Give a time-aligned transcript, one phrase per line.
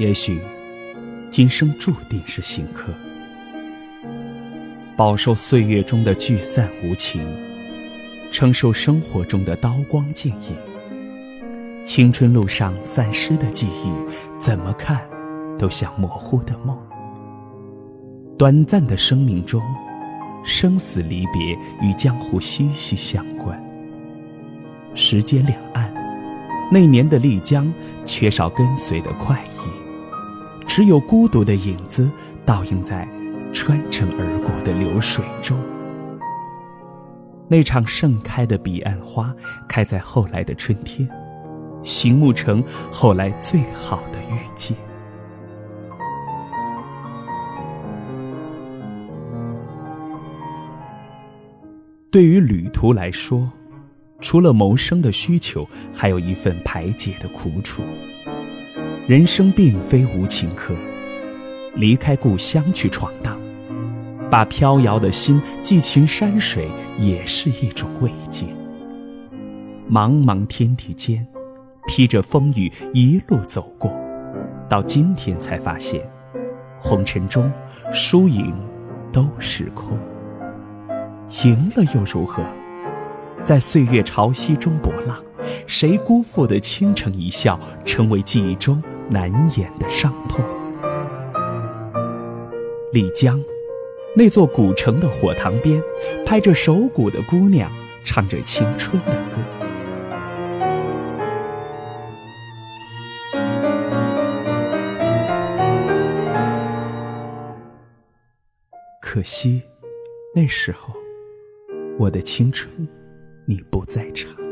[0.00, 0.40] 也许，
[1.30, 2.90] 今生注定是行客，
[4.96, 7.22] 饱受岁月中的聚散无情，
[8.30, 10.56] 承受生活中的刀光剑影。
[11.84, 13.92] 青春路上散失的记忆，
[14.38, 15.06] 怎么看
[15.58, 16.74] 都像模糊的梦。
[18.38, 19.60] 短暂的生命中，
[20.42, 23.62] 生死离别与江湖息息相关。
[24.94, 25.92] 时间两岸，
[26.72, 27.70] 那年的丽江
[28.06, 29.44] 缺少跟随的快，
[30.80, 32.10] 只有孤独的影子
[32.46, 33.06] 倒映在
[33.52, 35.60] 穿城而过的流水中。
[37.48, 39.30] 那场盛开的彼岸花，
[39.68, 41.06] 开在后来的春天。
[41.82, 44.74] 醒目成后来最好的遇见。
[52.10, 53.52] 对于旅途来说，
[54.22, 57.82] 除了谋生的需求，还有一份排解的苦楚。
[59.10, 60.72] 人生并非无情客，
[61.74, 63.36] 离开故乡去闯荡，
[64.30, 68.46] 把飘摇的心寄情山水，也是一种慰藉。
[69.90, 71.26] 茫茫天地间。
[71.88, 73.92] 披着风雨一路走过，
[74.68, 76.08] 到今天才发现，
[76.78, 77.50] 红尘中
[77.92, 78.54] 输赢
[79.12, 79.98] 都是空。
[81.42, 82.44] 赢了又如何？
[83.42, 85.16] 在岁月潮汐中搏浪，
[85.66, 88.80] 谁辜负的倾城一笑，成为记忆中
[89.10, 90.44] 难掩的伤痛？
[92.92, 93.42] 丽江，
[94.14, 95.82] 那座古城的火塘边，
[96.24, 97.70] 拍着手鼓的姑娘，
[98.04, 99.38] 唱着青春的歌。
[109.00, 109.60] 可惜，
[110.34, 110.94] 那时候
[111.98, 112.88] 我的青春，
[113.44, 114.49] 你不在场。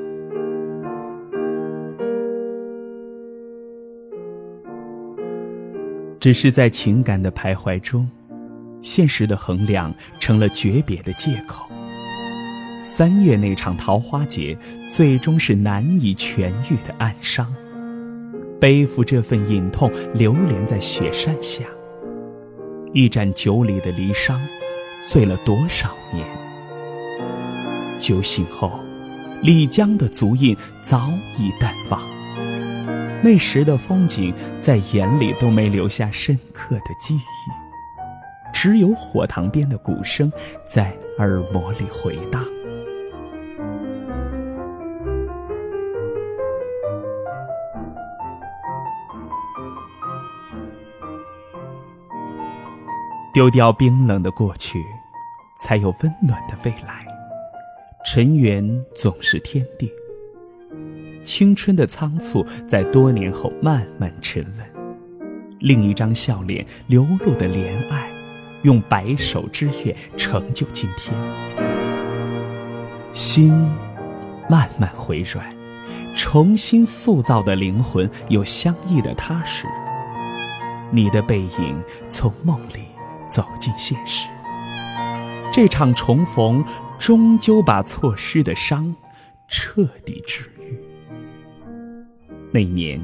[6.21, 8.09] 只是在情感的徘徊中，
[8.83, 11.69] 现实的衡量成了诀别的借口。
[12.83, 17.55] 三月那场桃花节，最终是难以痊愈的暗伤，
[18.61, 21.65] 背负这份隐痛，流连在雪山下。
[22.93, 24.37] 一盏酒里的离殇，
[25.06, 26.27] 醉了多少年？
[27.99, 28.81] 酒醒后，
[29.43, 31.09] 丽江的足印早
[31.39, 32.18] 已淡忘。
[33.21, 37.21] 那时的风景，在眼里都没留下深刻的记忆，
[38.53, 40.33] 只有火塘边的鼓声
[40.67, 42.45] 在耳膜里回荡。
[53.35, 54.85] 丢掉冰冷的过去，
[55.56, 57.06] 才有温暖的未来。
[58.05, 59.89] 尘缘总是天定，
[61.28, 64.66] 青春的仓促在多年后慢慢沉稳。
[65.61, 68.11] 另一张笑脸流露的怜爱，
[68.62, 71.15] 用白首之约成就今天。
[73.12, 73.53] 心
[74.49, 75.55] 慢慢回软，
[76.17, 79.67] 重新塑造的灵魂有相依的踏实。
[80.91, 82.88] 你的背影从梦里。
[83.28, 84.31] 走进现实，
[85.53, 86.65] 这场重逢
[86.99, 88.97] 终究把错失的伤
[89.49, 90.57] 彻底治愈。
[92.50, 93.03] 那年，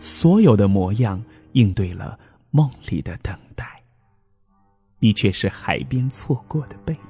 [0.00, 1.22] 所有的模样
[1.52, 2.18] 应对了
[2.50, 3.64] 梦里的等待，
[4.98, 7.00] 你却是海边错过的背影。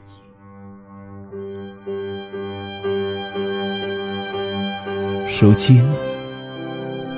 [5.40, 5.84] 如今，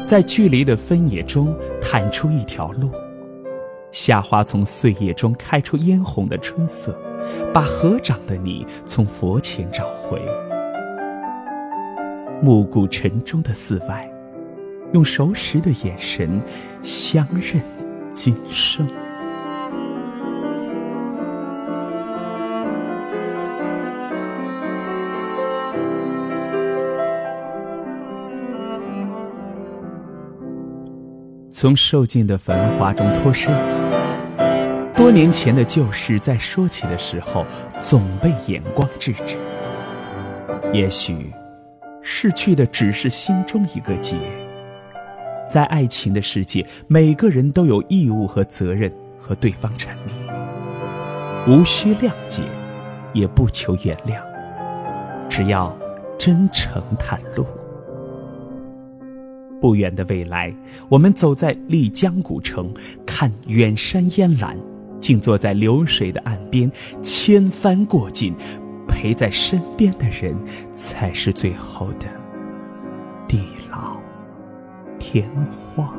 [0.05, 2.91] 在距离的分野中探出一条路。
[3.93, 6.97] 夏花从碎叶中开出嫣红的春色，
[7.53, 10.21] 把合掌的你从佛前找回。
[12.43, 14.10] 暮鼓晨钟的寺外，
[14.93, 16.41] 用熟识的眼神
[16.83, 17.63] 相认
[18.13, 18.87] 今生。
[31.51, 33.53] 从受尽的繁华中脱身。
[34.97, 37.45] 多年前的旧事，在说起的时候，
[37.81, 39.37] 总被眼光制止。
[40.73, 41.31] 也许，
[42.03, 44.17] 逝去的只是心中一个结。
[45.51, 50.17] 在爱情的世界，每个人都有义务和责任和对方缠绵，
[51.49, 52.43] 无需谅解，
[53.13, 54.23] 也不求原谅，
[55.29, 55.77] 只要
[56.17, 57.45] 真诚袒露。
[59.61, 60.55] 不远的未来，
[60.89, 62.73] 我们走在丽江古城，
[63.05, 64.57] 看远山烟岚。
[65.01, 66.71] 静坐在流水的岸边，
[67.03, 68.35] 千帆过尽，
[68.87, 70.37] 陪在身边的人，
[70.75, 72.07] 才是最后的
[73.27, 74.00] 地老
[75.13, 75.29] 天
[75.75, 75.93] 花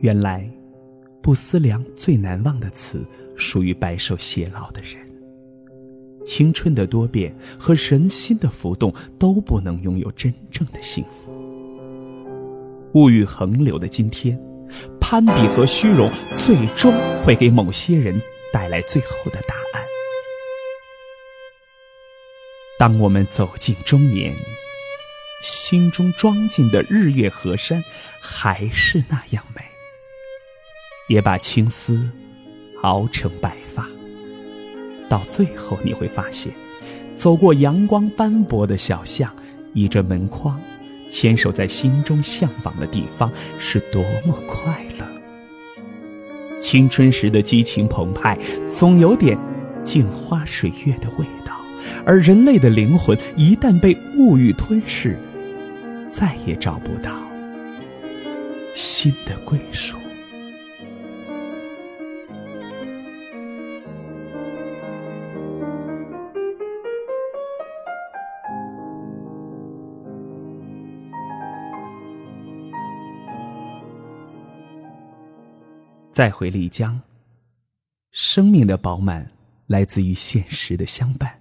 [0.00, 0.46] 原来
[1.22, 3.02] 不思量，最难忘的词
[3.36, 5.02] 属于白首偕老的人，
[6.22, 11.32] 青春的多变和人心的浮动都不能拥有真正的幸福。
[12.92, 14.38] 物欲横流的今天。
[15.10, 18.22] 攀比和虚荣，最终会给某些人
[18.52, 19.82] 带来最后的答案。
[22.78, 24.32] 当我们走进中年，
[25.42, 27.82] 心中装进的日月河山，
[28.20, 29.60] 还是那样美。
[31.08, 32.08] 也把青丝
[32.82, 33.88] 熬成白发，
[35.08, 36.52] 到最后你会发现，
[37.16, 39.34] 走过阳光斑驳的小巷，
[39.74, 40.62] 倚着门框，
[41.10, 45.06] 牵手在心中向往的地方，是多么快乐。
[46.60, 49.36] 青春时的激情澎湃，总有点
[49.82, 51.60] 镜花水月的味道，
[52.06, 55.18] 而人类的灵魂一旦被物欲吞噬，
[56.06, 57.10] 再也找不到
[58.74, 59.96] 新的归属。
[76.20, 77.00] 再回丽江，
[78.10, 79.26] 生命的饱满
[79.66, 81.40] 来自于现实的相伴。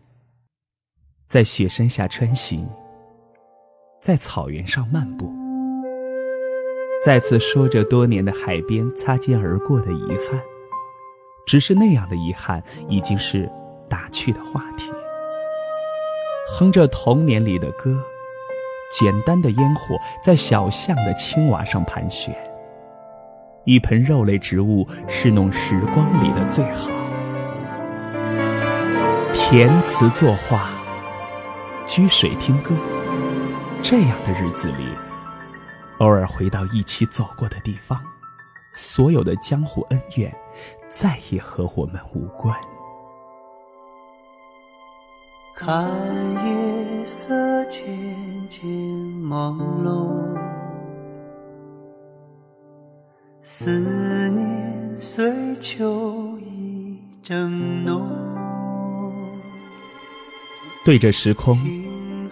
[1.27, 2.65] 在雪山下穿行，
[3.99, 5.29] 在草原上漫步，
[7.03, 10.41] 再次说着多年的海边擦肩而过的遗憾，
[11.45, 13.51] 只是那样的遗憾已经是
[13.89, 14.89] 打趣的话题。
[16.57, 18.01] 哼着童年里的歌，
[18.97, 22.33] 简单的烟火在小巷的青瓦上盘旋。
[23.69, 26.89] 一盆肉类植物是弄时光里的最好，
[29.31, 30.71] 填词作画，
[31.85, 32.73] 掬水听歌，
[33.83, 34.87] 这样的日子里，
[35.99, 38.01] 偶尔回到一起走过的地方，
[38.73, 40.35] 所有的江湖恩怨
[40.89, 42.57] 再也和我们无关。
[45.55, 45.87] 看
[46.43, 47.85] 夜色渐
[48.49, 50.38] 渐朦胧。
[53.61, 58.09] 思念随秋意正浓。
[60.85, 61.59] 对着时空，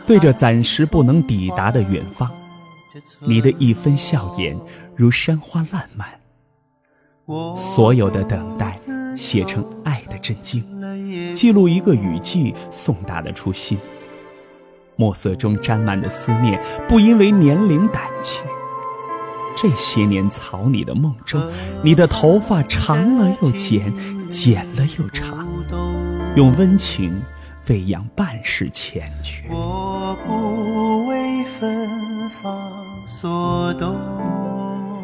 [0.06, 2.32] 对着暂时不能抵达的远方，
[3.20, 4.58] 你的一分笑颜
[4.96, 6.08] 如山花烂漫。
[7.58, 8.78] 所有的等待
[9.18, 10.64] 写成爱的真经，
[11.34, 13.78] 记录一个雨季送达的初心。
[14.96, 16.58] 墨色中沾满的思念，
[16.88, 18.42] 不因为年龄胆怯。
[19.60, 21.42] 这些年草你的梦中，
[21.84, 23.92] 你的头发长了又剪，
[24.28, 25.48] 剪了又长，
[26.36, 27.20] 用温情
[27.68, 29.42] 喂养半世缱绻。
[29.50, 32.72] 我不为芬芳
[33.08, 33.96] 所动，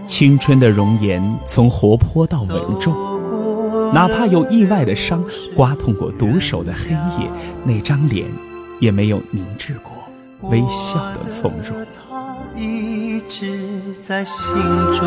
[0.05, 2.93] 青春的容颜从活泼到稳重，
[3.91, 5.23] 哪怕有意外的伤
[5.55, 7.27] 刮痛过独守的黑夜，
[7.63, 8.27] 那张脸
[8.79, 9.91] 也没有凝滞过
[10.51, 11.75] 微笑的从容。
[13.23, 13.57] 一直
[14.05, 14.53] 在心
[14.91, 14.99] 中。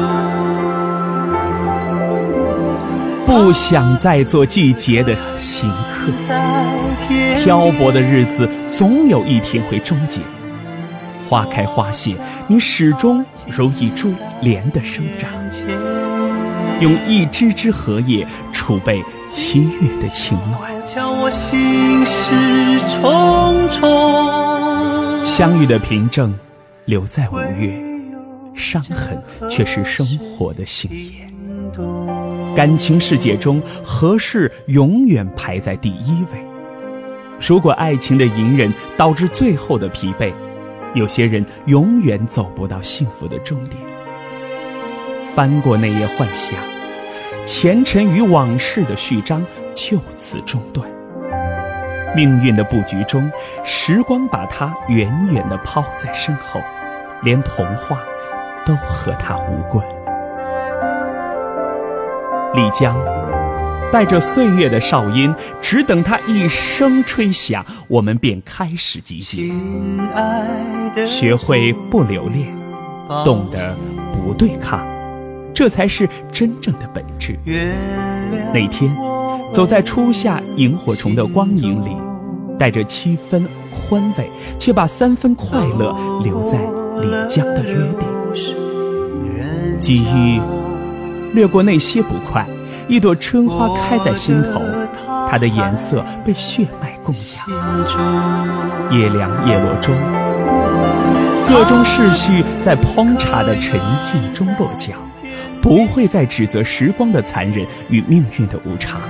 [3.26, 6.10] 不想再做季节的行客，
[7.38, 10.22] 漂泊的日子总有一天会终结。
[11.28, 15.30] 花开花谢，你始终如一株莲的生长，
[16.80, 20.72] 用一枝枝荷叶储备七月的情暖。
[21.20, 22.32] 我心事
[23.02, 26.32] 重重相遇的凭证。
[26.86, 27.82] 留在五月，
[28.56, 31.30] 伤痕却是生活的信念。
[32.54, 36.40] 感情世界中，何事永远排在第一位？
[37.38, 40.32] 如果爱情的隐忍导致最后的疲惫，
[40.94, 43.76] 有些人永远走不到幸福的终点。
[45.34, 46.58] 翻过那页幻想，
[47.44, 49.44] 前尘与往事的序章
[49.74, 50.90] 就此中断。
[52.16, 53.30] 命运的布局中，
[53.62, 56.58] 时光把它远远地抛在身后。
[57.22, 58.02] 连童话
[58.66, 59.86] 都和他无关。
[62.54, 62.96] 丽江
[63.92, 69.52] 带着岁月的哨音，只等他一声吹响，我们便开始集结。
[71.06, 72.48] 学会不留恋，
[73.24, 73.74] 懂得
[74.12, 74.84] 不对抗，
[75.54, 77.38] 这才是真正的本质。
[78.52, 78.94] 那天，
[79.52, 81.96] 走在初夏萤火虫的光影里，
[82.58, 85.94] 带着七分欢慰，却把三分快乐
[86.24, 86.58] 留在。
[86.96, 88.08] 丽江的约定，
[89.78, 90.40] 机遇
[91.34, 92.46] 掠过那些不快
[92.88, 94.60] 一朵春花开在心头
[95.28, 97.46] 它的颜色被血脉共享
[98.90, 99.94] 夜凉夜落中
[101.48, 104.94] 各种事绪在烹茶的沉静中落脚
[105.60, 109.00] 不会再指责时光的残忍与命运的无常。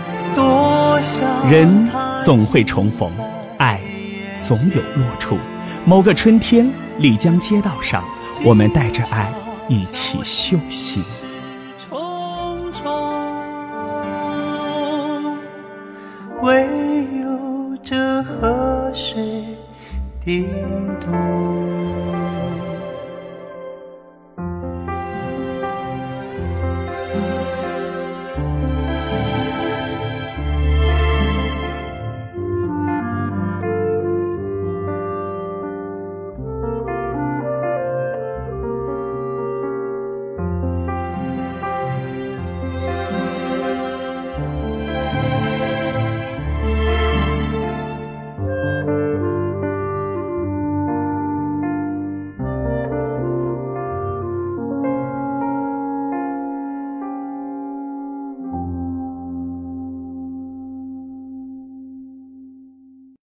[1.51, 3.11] 人总会重逢
[3.59, 3.81] 爱
[4.37, 5.39] 总有落处。
[5.85, 6.69] 某个春天
[6.99, 8.03] 丽江街道上
[8.47, 9.29] 我们带着爱
[9.69, 11.03] 一起修行。
[11.91, 12.87] 重重
[16.43, 16.65] 唯
[17.21, 19.45] 有这河水
[20.25, 20.47] 叮
[21.01, 21.66] 咚。